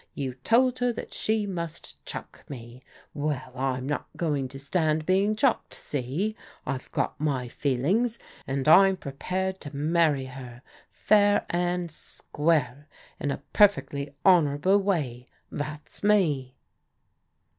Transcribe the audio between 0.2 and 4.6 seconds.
told her that she must chuck me. Well, I'm not going to